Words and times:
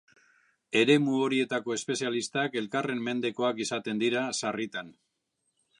Eremu 0.79 1.17
horietako 1.25 1.75
espezialistak 1.75 2.57
elkarren 2.63 3.05
mendekoak 3.09 3.63
izaten 3.67 4.03
dira 4.05 4.25
sarritan. 4.43 4.93